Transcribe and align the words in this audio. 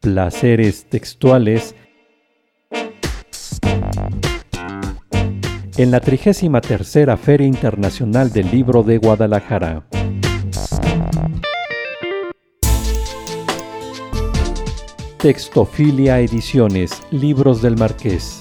placeres 0.00 0.88
textuales 0.88 1.74
en 5.76 5.90
la 5.90 6.00
33 6.00 7.20
Feria 7.20 7.46
Internacional 7.46 8.32
del 8.32 8.50
Libro 8.50 8.82
de 8.82 8.98
Guadalajara. 8.98 9.82
Textofilia 15.20 16.20
Ediciones, 16.20 17.02
Libros 17.10 17.60
del 17.60 17.76
Marqués. 17.76 18.40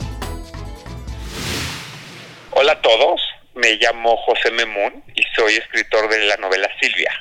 Hola 2.51 2.73
a 2.73 2.81
todos, 2.81 3.21
me 3.55 3.73
llamo 3.77 4.15
José 4.17 4.51
Memún 4.51 5.03
y 5.15 5.23
soy 5.35 5.53
escritor 5.55 6.07
de 6.09 6.19
la 6.27 6.37
novela 6.37 6.69
Silvia. 6.79 7.11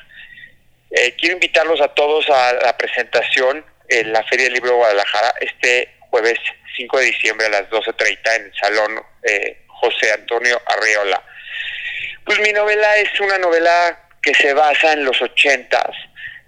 Eh, 0.90 1.14
quiero 1.18 1.34
invitarlos 1.34 1.80
a 1.80 1.88
todos 1.88 2.28
a 2.28 2.52
la 2.64 2.76
presentación 2.76 3.64
en 3.88 4.12
la 4.12 4.22
Feria 4.24 4.44
del 4.44 4.54
Libro 4.54 4.70
de 4.70 4.76
Guadalajara 4.76 5.34
este 5.40 5.96
jueves 6.10 6.38
5 6.76 6.98
de 6.98 7.04
diciembre 7.04 7.46
a 7.46 7.50
las 7.50 7.70
12.30 7.70 8.36
en 8.36 8.42
el 8.44 8.54
Salón 8.54 9.02
eh, 9.22 9.58
José 9.66 10.12
Antonio 10.12 10.60
Arreola. 10.66 11.22
Pues 12.24 12.38
mi 12.40 12.52
novela 12.52 12.96
es 12.96 13.20
una 13.20 13.38
novela 13.38 14.08
que 14.22 14.34
se 14.34 14.52
basa 14.52 14.92
en 14.92 15.04
los 15.04 15.20
ochentas, 15.22 15.94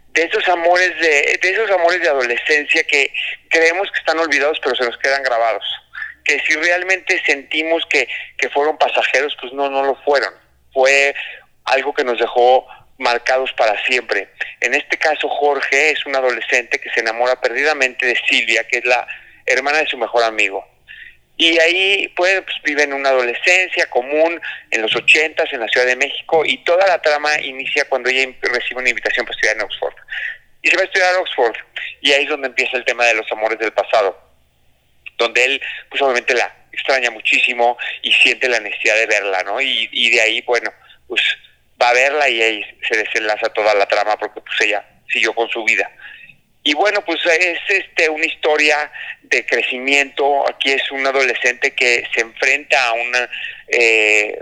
de 0.09 0.25
esos 0.25 0.49
amores 0.49 0.99
de, 1.01 1.39
de 1.41 1.51
esos 1.51 1.71
amores 1.71 2.01
de 2.01 2.09
adolescencia 2.09 2.83
que 2.85 3.13
creemos 3.49 3.89
que 3.93 3.99
están 3.99 4.19
olvidados 4.19 4.59
pero 4.63 4.75
se 4.75 4.85
nos 4.85 4.99
quedan 4.99 5.23
grabados. 5.23 5.65
Que 6.25 6.41
si 6.41 6.55
realmente 6.55 7.23
sentimos 7.25 7.85
que, 7.89 8.09
que 8.37 8.51
fueron 8.51 8.77
pasajeros, 8.77 9.37
pues 9.41 9.53
no, 9.53 9.71
no 9.71 9.85
lo 9.85 9.95
fueron. 10.03 10.35
Fue 10.73 11.15
algo 11.65 11.95
que 11.95 12.05
nos 12.05 12.19
dejó 12.19 12.67
marcados 12.99 13.53
para 13.53 13.83
siempre. 13.85 14.29
En 14.61 14.75
este 14.75 14.99
caso, 14.99 15.29
Jorge 15.29 15.93
es 15.93 16.05
un 16.05 16.15
adolescente 16.15 16.79
que 16.79 16.91
se 16.91 17.01
enamora 17.01 17.41
perdidamente 17.41 18.07
de 18.07 18.21
Silvia, 18.29 18.67
que 18.67 18.79
es 18.79 18.85
la 18.85 19.07
hermana 19.47 19.79
de 19.79 19.87
su 19.87 19.97
mejor 19.97 20.25
amigo. 20.25 20.67
Y 21.37 21.57
ahí 21.61 22.13
pues, 22.17 22.43
viven 22.65 22.93
una 22.93 23.11
adolescencia 23.11 23.89
común 23.89 24.41
en 24.73 24.83
los 24.83 24.95
ochentas 24.97 25.51
en 25.53 25.61
la 25.61 25.69
Ciudad 25.69 25.87
de 25.87 25.95
México 25.95 26.43
y 26.45 26.59
toda 26.65 26.85
la 26.89 27.01
trama 27.01 27.41
inicia 27.41 27.89
cuando 27.89 28.11
ella 28.11 28.29
recibe 28.43 28.81
una 28.81 28.91
invitación 28.91 29.25
para 29.25 29.37
estudiar 29.37 29.57
en 29.57 29.63
Oxford. 29.63 29.95
Y 30.63 30.69
se 30.69 30.77
va 30.77 30.83
a 30.83 30.87
estudiar 30.87 31.15
a 31.15 31.19
Oxford 31.21 31.57
y 32.01 32.13
ahí 32.13 32.25
es 32.25 32.29
donde 32.29 32.49
empieza 32.49 32.77
el 32.77 32.85
tema 32.85 33.05
de 33.05 33.15
los 33.15 33.31
amores 33.31 33.57
del 33.61 33.73
pasado, 33.73 34.21
donde 35.17 35.45
él 35.45 35.63
pues 35.89 36.03
obviamente 36.03 36.35
la 36.35 36.53
extraña 36.73 37.13
muchísimo 37.13 37.79
y 38.03 38.13
siente 38.13 38.49
la 38.49 38.59
necesidad 38.59 38.97
de 38.97 39.07
verla, 39.07 39.45
¿no? 39.45 39.61
Y, 39.61 39.89
y 39.93 40.11
de 40.11 40.21
ahí, 40.21 40.41
bueno, 40.43 40.73
pues 41.07 41.23
va 41.81 41.91
a 41.91 41.95
verla 41.95 42.29
y 42.29 42.43
ahí 42.43 42.65
se 42.89 42.97
desenlaza 42.97 43.49
toda 43.51 43.75
la 43.75 43.87
trama 43.87 44.17
porque 44.17 44.41
pues 44.41 44.61
ella 44.61 44.85
siguió 45.11 45.35
con 45.35 45.49
su 45.49 45.65
vida. 45.65 45.91
Y 46.63 46.75
bueno, 46.75 47.03
pues 47.05 47.25
es 47.25 47.59
este 47.69 48.11
una 48.11 48.27
historia 48.27 48.91
de 49.23 49.47
crecimiento. 49.47 50.47
Aquí 50.49 50.73
es 50.73 50.91
un 50.91 51.07
adolescente 51.07 51.75
que 51.75 52.07
se 52.13 52.21
enfrenta 52.21 52.91
a 52.91 52.95
eh, 53.69 54.39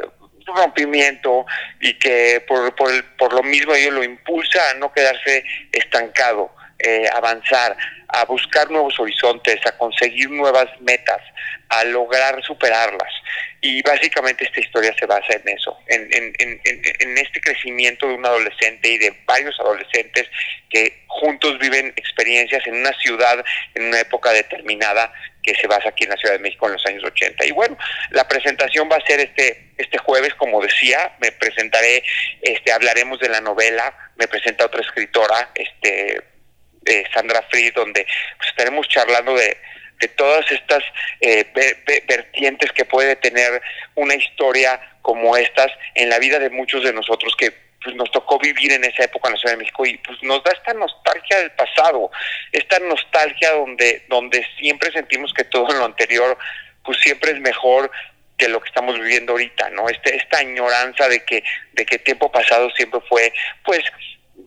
un 0.49 0.57
rompimiento 0.57 1.47
y 1.81 1.95
que 1.99 2.43
por, 2.49 2.75
por, 2.75 2.91
por 3.17 3.33
lo 3.33 3.43
mismo 3.43 3.75
ello 3.75 3.93
lo 3.93 4.03
impulsa 4.03 4.71
a 4.71 4.75
no 4.75 4.93
quedarse 4.93 5.45
estancado, 5.71 6.55
eh, 6.79 7.09
avanzar, 7.15 7.77
a 8.09 8.25
buscar 8.27 8.71
nuevos 8.71 8.99
horizontes, 9.01 9.59
a 9.67 9.77
conseguir 9.79 10.31
nuevas 10.31 10.69
metas, 10.81 11.23
a 11.69 11.85
lograr 11.85 12.43
superarlas. 12.43 13.13
Y 13.61 13.83
básicamente 13.83 14.45
esta 14.45 14.61
historia 14.61 14.95
se 14.99 15.07
basa 15.07 15.33
en 15.33 15.49
eso, 15.49 15.77
en, 15.89 16.03
en, 16.13 16.33
en, 16.39 16.61
en, 16.65 17.19
este 17.19 17.41
crecimiento 17.41 18.07
de 18.07 18.15
un 18.15 18.27
adolescente 18.27 18.89
y 18.89 18.99
de 18.99 19.17
varios 19.25 19.59
adolescentes 19.59 20.29
que 20.69 21.05
juntos 21.09 21.59
viven 21.59 21.93
experiencias 21.97 22.65
en 22.67 22.77
una 22.77 22.93
ciudad, 23.01 23.45
en 23.75 23.87
una 23.87 24.01
época 24.01 24.31
determinada 24.33 25.13
que 25.43 25.55
se 25.55 25.67
basa 25.67 25.89
aquí 25.89 26.05
en 26.05 26.11
la 26.11 26.17
Ciudad 26.17 26.35
de 26.35 26.41
México 26.41 26.67
en 26.67 26.75
los 26.75 26.87
años 26.87 27.05
80. 27.05 27.47
Y 27.47 27.53
bueno, 27.53 27.79
la 28.11 28.29
presentación 28.29 28.89
va 28.91 28.97
a 28.97 29.07
ser 29.07 29.21
este, 29.21 29.73
este 29.79 29.99
jueves, 29.99 30.35
como 30.35 30.61
decía, 30.61 31.17
me 31.21 31.33
presentaré, 31.33 32.03
este, 32.43 32.73
hablaremos 32.73 33.19
de 33.21 33.31
la 33.31 33.41
novela, 33.41 33.97
me 34.17 34.29
presenta 34.29 34.67
otra 34.67 34.83
escritora, 34.83 35.51
este, 35.55 36.23
eh, 36.87 37.05
Sandra 37.13 37.43
Free, 37.51 37.71
donde 37.71 38.07
pues, 38.39 38.49
estaremos 38.51 38.89
charlando 38.89 39.35
de, 39.35 39.57
de 40.01 40.09
todas 40.09 40.51
estas 40.51 40.83
eh, 41.21 41.47
vertientes 42.07 42.73
que 42.73 42.85
puede 42.85 43.17
tener 43.17 43.61
una 43.95 44.15
historia 44.15 44.81
como 45.03 45.37
estas 45.37 45.71
en 45.95 46.09
la 46.09 46.19
vida 46.19 46.39
de 46.39 46.51
muchos 46.51 46.83
de 46.83 46.93
nosotros 46.93 47.35
que 47.37 47.53
pues, 47.83 47.95
nos 47.95 48.11
tocó 48.11 48.39
vivir 48.39 48.73
en 48.73 48.85
esa 48.85 49.05
época 49.05 49.29
en 49.29 49.35
la 49.35 49.41
Ciudad 49.41 49.55
de 49.55 49.59
México 49.59 49.87
y 49.87 49.97
pues 49.99 50.23
nos 50.23 50.43
da 50.43 50.53
esta 50.53 50.75
nostalgia 50.75 51.39
del 51.39 51.53
pasado, 51.53 52.11
esta 52.53 52.79
nostalgia 52.81 53.53
donde, 53.53 54.05
donde 54.09 54.47
siempre 54.59 54.91
sentimos 54.93 55.33
que 55.33 55.45
todo 55.45 55.73
lo 55.73 55.85
anterior 55.85 56.37
pues 56.85 56.99
siempre 57.01 57.33
es 57.33 57.41
mejor 57.41 57.91
que 58.37 58.49
lo 58.49 58.61
que 58.61 58.69
estamos 58.69 58.99
viviendo 58.99 59.33
ahorita, 59.33 59.71
¿no? 59.71 59.89
Este, 59.89 60.15
esta 60.17 60.39
añoranza 60.39 61.09
de 61.09 61.25
que, 61.25 61.43
de 61.73 61.87
que 61.87 61.99
tiempo 61.99 62.31
pasado 62.31 62.71
siempre 62.71 63.01
fue, 63.09 63.33
pues, 63.65 63.81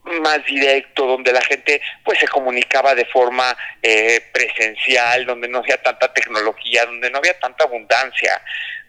más 0.03 0.43
directo, 0.45 1.05
donde 1.05 1.31
la 1.31 1.41
gente 1.41 1.81
pues 2.03 2.19
se 2.19 2.27
comunicaba 2.27 2.95
de 2.95 3.05
forma 3.05 3.55
eh, 3.81 4.21
presencial, 4.31 5.25
donde 5.25 5.47
no 5.47 5.59
había 5.59 5.81
tanta 5.81 6.13
tecnología, 6.13 6.85
donde 6.85 7.09
no 7.09 7.17
había 7.17 7.39
tanta 7.39 7.65
abundancia, 7.65 8.41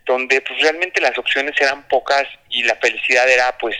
donde 0.04 0.40
pues 0.40 0.60
realmente 0.60 1.00
las 1.00 1.16
opciones 1.18 1.54
eran 1.60 1.86
pocas 1.88 2.26
y 2.48 2.62
la 2.62 2.76
felicidad 2.76 3.28
era 3.28 3.56
pues 3.58 3.76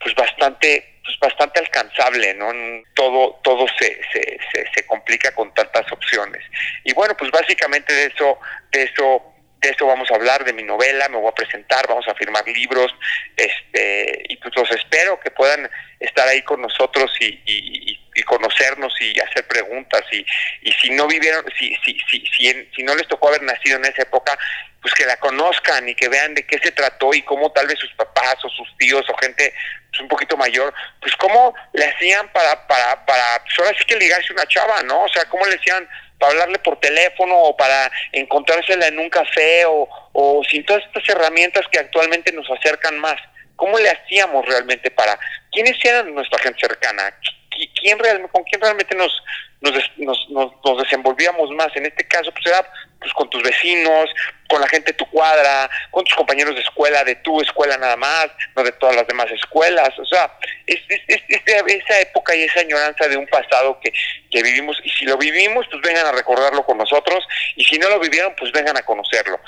pues 0.00 0.14
bastante 0.14 0.88
pues 1.04 1.18
bastante 1.18 1.58
alcanzable, 1.58 2.34
¿no? 2.34 2.52
Todo 2.94 3.40
todo 3.42 3.66
se, 3.78 4.00
se, 4.12 4.38
se, 4.52 4.64
se 4.72 4.86
complica 4.86 5.34
con 5.34 5.52
tantas 5.54 5.90
opciones. 5.90 6.44
Y 6.84 6.92
bueno, 6.94 7.16
pues 7.16 7.30
básicamente 7.30 7.92
de 7.92 8.06
eso 8.06 8.38
de 8.70 8.82
eso 8.84 9.31
de 9.62 9.70
eso 9.70 9.86
vamos 9.86 10.10
a 10.10 10.16
hablar, 10.16 10.44
de 10.44 10.52
mi 10.52 10.64
novela, 10.64 11.08
me 11.08 11.16
voy 11.16 11.30
a 11.30 11.34
presentar, 11.34 11.86
vamos 11.86 12.06
a 12.08 12.14
firmar 12.14 12.46
libros, 12.48 12.92
este, 13.36 14.24
y 14.28 14.36
pues 14.36 14.52
los 14.56 14.70
espero 14.72 15.18
que 15.20 15.30
puedan 15.30 15.70
estar 16.00 16.26
ahí 16.26 16.42
con 16.42 16.60
nosotros 16.60 17.10
y, 17.20 17.40
y, 17.46 18.00
y 18.14 18.22
conocernos 18.24 18.92
y 19.00 19.18
hacer 19.20 19.46
preguntas 19.46 20.02
y, 20.10 20.26
y 20.62 20.72
si 20.72 20.90
no 20.90 21.06
vivieron, 21.06 21.44
si, 21.56 21.74
si, 21.84 21.96
si, 22.10 22.26
si, 22.26 22.68
si 22.74 22.82
no 22.82 22.94
les 22.96 23.06
tocó 23.06 23.28
haber 23.28 23.42
nacido 23.42 23.76
en 23.78 23.84
esa 23.84 24.02
época, 24.02 24.36
pues 24.80 24.92
que 24.94 25.06
la 25.06 25.16
conozcan 25.18 25.88
y 25.88 25.94
que 25.94 26.08
vean 26.08 26.34
de 26.34 26.44
qué 26.44 26.58
se 26.58 26.72
trató 26.72 27.14
y 27.14 27.22
cómo 27.22 27.52
tal 27.52 27.68
vez 27.68 27.78
sus 27.78 27.92
papás 27.94 28.36
o 28.44 28.48
sus 28.48 28.76
tíos 28.78 29.08
o 29.08 29.16
gente 29.18 29.54
pues, 29.90 30.00
un 30.00 30.08
poquito 30.08 30.36
mayor, 30.36 30.74
pues 31.00 31.14
cómo 31.16 31.54
le 31.72 31.84
hacían 31.84 32.28
para, 32.32 32.66
para, 32.66 33.06
para, 33.06 33.44
pues 33.44 33.58
ahora 33.60 33.78
sí 33.78 33.84
que 33.84 33.96
ligarse 33.96 34.32
una 34.32 34.46
chava, 34.46 34.82
¿no? 34.82 35.04
O 35.04 35.08
sea, 35.08 35.24
cómo 35.26 35.46
le 35.46 35.54
hacían 35.54 35.88
para 36.22 36.34
hablarle 36.34 36.60
por 36.60 36.78
teléfono 36.78 37.36
o 37.36 37.56
para 37.56 37.90
encontrársela 38.12 38.86
en 38.86 39.00
un 39.00 39.10
café 39.10 39.66
o, 39.66 39.88
o 40.12 40.44
sin 40.48 40.64
todas 40.64 40.84
estas 40.84 41.08
herramientas 41.08 41.66
que 41.72 41.80
actualmente 41.80 42.30
nos 42.30 42.48
acercan 42.48 42.96
más. 43.00 43.16
¿Cómo 43.56 43.76
le 43.76 43.90
hacíamos 43.90 44.46
realmente 44.46 44.92
para... 44.92 45.18
¿Quiénes 45.50 45.84
eran 45.84 46.14
nuestra 46.14 46.38
gente 46.38 46.60
cercana? 46.60 47.12
¿Quién 47.74 47.98
¿Con 48.30 48.44
quién 48.44 48.60
realmente 48.60 48.94
nos, 48.94 49.12
nos, 49.62 50.28
nos, 50.28 50.28
nos, 50.64 50.82
desenvolvíamos 50.82 51.50
más? 51.52 51.68
En 51.74 51.86
este 51.86 52.06
caso, 52.06 52.32
pues 52.32 52.44
era 52.46 52.68
pues, 53.00 53.12
con 53.12 53.30
tus 53.30 53.42
vecinos, 53.42 54.10
con 54.48 54.60
la 54.60 54.68
gente 54.68 54.92
de 54.92 54.98
tu 54.98 55.08
cuadra, 55.10 55.70
con 55.90 56.04
tus 56.04 56.14
compañeros 56.14 56.54
de 56.54 56.60
escuela, 56.60 57.04
de 57.04 57.14
tu 57.16 57.40
escuela 57.40 57.76
nada 57.78 57.96
más, 57.96 58.28
no 58.54 58.62
de 58.62 58.72
todas 58.72 58.96
las 58.96 59.06
demás 59.06 59.30
escuelas. 59.30 59.96
O 59.98 60.04
sea, 60.04 60.36
es, 60.66 60.80
es, 60.88 61.00
es, 61.08 61.22
esa 61.38 62.00
época 62.00 62.34
y 62.34 62.42
esa 62.42 62.60
añoranza 62.60 63.08
de 63.08 63.16
un 63.16 63.26
pasado 63.26 63.78
que, 63.80 63.92
que 64.30 64.42
vivimos. 64.42 64.78
Y 64.84 64.90
si 64.90 65.04
lo 65.04 65.16
vivimos, 65.16 65.66
pues 65.70 65.80
vengan 65.82 66.06
a 66.06 66.12
recordarlo 66.12 66.64
con 66.64 66.78
nosotros. 66.78 67.24
Y 67.56 67.64
si 67.64 67.78
no 67.78 67.88
lo 67.88 68.00
vivieron, 68.00 68.34
pues 68.36 68.52
vengan 68.52 68.76
a 68.76 68.82
conocerlo 68.82 69.40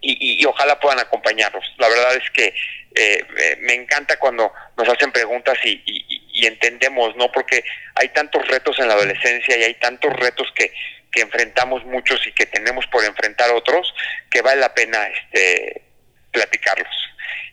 y, 0.00 0.42
y, 0.42 0.44
ojalá 0.46 0.78
puedan 0.80 0.98
acompañarnos. 0.98 1.64
La 1.78 1.88
verdad 1.88 2.16
es 2.16 2.30
que 2.30 2.54
eh, 2.94 3.56
me 3.60 3.74
encanta 3.74 4.18
cuando 4.18 4.52
nos 4.76 4.88
hacen 4.88 5.12
preguntas 5.12 5.58
y, 5.64 6.19
y, 6.40 6.46
entendemos, 6.46 7.16
¿no? 7.16 7.30
Porque 7.30 7.64
hay 7.94 8.08
tantos 8.10 8.46
retos 8.48 8.78
en 8.78 8.88
la 8.88 8.94
adolescencia 8.94 9.56
y 9.56 9.62
hay 9.62 9.74
tantos 9.74 10.12
retos 10.14 10.48
que, 10.54 10.72
que 11.12 11.22
enfrentamos 11.22 11.84
muchos 11.84 12.26
y 12.26 12.32
que 12.32 12.46
tenemos 12.46 12.86
por 12.86 13.04
enfrentar 13.04 13.50
otros 13.50 13.94
que 14.30 14.42
vale 14.42 14.60
la 14.60 14.74
pena 14.74 15.06
este 15.06 15.82
platicarlos. 16.30 16.88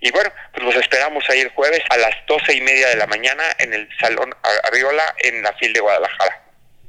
Y 0.01 0.11
bueno, 0.11 0.31
pues 0.53 0.63
los 0.63 0.75
esperamos 0.75 1.23
ahí 1.29 1.39
el 1.39 1.49
jueves 1.49 1.81
a 1.89 1.97
las 1.97 2.15
doce 2.27 2.55
y 2.55 2.61
media 2.61 2.89
de 2.89 2.95
la 2.95 3.07
mañana 3.07 3.43
en 3.57 3.73
el 3.73 3.89
Salón 3.99 4.33
Arriola 4.63 5.15
en 5.19 5.41
la 5.41 5.53
FIL 5.53 5.73
de 5.73 5.79
Guadalajara. 5.79 6.43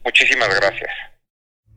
Muchísimas 0.04 0.54
gracias. 0.60 0.90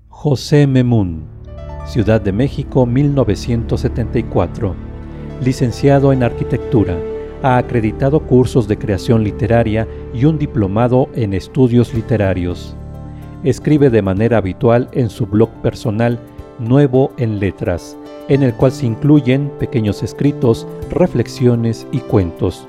José 0.09 0.67
Memún 0.67 1.41
Ciudad 1.87 2.21
de 2.21 2.31
México 2.31 2.85
1974. 2.85 4.75
Licenciado 5.41 6.13
en 6.13 6.23
Arquitectura. 6.23 6.97
Ha 7.43 7.57
acreditado 7.57 8.19
cursos 8.19 8.67
de 8.67 8.77
creación 8.77 9.23
literaria 9.23 9.87
y 10.13 10.25
un 10.25 10.37
diplomado 10.37 11.09
en 11.15 11.33
estudios 11.33 11.93
literarios. 11.93 12.75
Escribe 13.43 13.89
de 13.89 14.01
manera 14.01 14.37
habitual 14.37 14.87
en 14.91 15.09
su 15.09 15.25
blog 15.25 15.49
personal 15.61 16.19
Nuevo 16.59 17.11
en 17.17 17.39
Letras, 17.39 17.97
en 18.27 18.43
el 18.43 18.53
cual 18.53 18.71
se 18.71 18.85
incluyen 18.85 19.51
pequeños 19.59 20.03
escritos, 20.03 20.67
reflexiones 20.91 21.87
y 21.91 21.99
cuentos. 21.99 22.67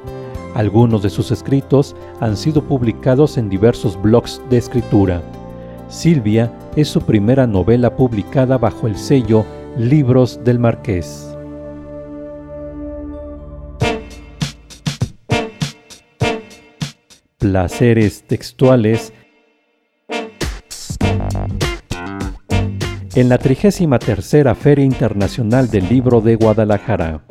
Algunos 0.54 1.02
de 1.02 1.10
sus 1.10 1.30
escritos 1.30 1.94
han 2.20 2.36
sido 2.36 2.62
publicados 2.62 3.36
en 3.36 3.48
diversos 3.48 4.00
blogs 4.00 4.40
de 4.48 4.58
escritura 4.58 5.22
Silvia 5.92 6.50
es 6.74 6.88
su 6.88 7.02
primera 7.02 7.46
novela 7.46 7.94
publicada 7.94 8.56
bajo 8.56 8.86
el 8.86 8.96
sello 8.96 9.44
Libros 9.76 10.42
del 10.42 10.58
Marqués. 10.58 11.31
Placeres 17.42 18.22
textuales 18.22 19.12
en 23.16 23.28
la 23.28 23.36
33 23.36 24.56
Feria 24.56 24.84
Internacional 24.84 25.68
del 25.68 25.88
Libro 25.88 26.20
de 26.20 26.36
Guadalajara. 26.36 27.24